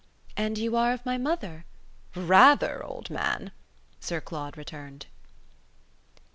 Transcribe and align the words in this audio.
"And 0.35 0.57
you 0.57 0.75
are 0.77 0.93
of 0.93 1.05
my 1.05 1.19
mother?" 1.19 1.65
"Rather, 2.15 2.83
old 2.83 3.11
man!" 3.11 3.51
Sir 3.99 4.19
Claude 4.19 4.57
returned. 4.57 5.05